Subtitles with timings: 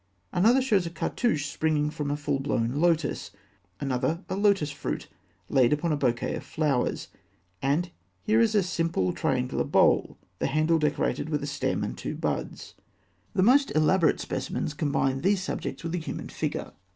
[0.31, 3.29] Another shows a cartouche springing from a full blown lotus;
[3.79, 5.07] another, a lotus fruit
[5.47, 7.09] laid upon a bouquet of flowers
[7.61, 7.61] (fig.
[7.61, 7.91] 247); and
[8.23, 12.69] here is a simple triangular bowl, the handle decorated with a stem and two buds
[12.69, 13.35] (fig.
[13.35, 13.35] 248).
[13.35, 16.71] The most elaborate specimens combine these subjects with the human figure.